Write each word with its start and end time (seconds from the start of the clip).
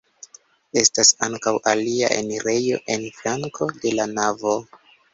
Estas 0.81 1.11
ankaŭ 1.27 1.53
alia 1.73 2.11
enirejo 2.17 2.83
en 2.97 3.09
flanko 3.21 3.73
de 3.85 3.97
la 4.01 4.13
navo. 4.19 4.61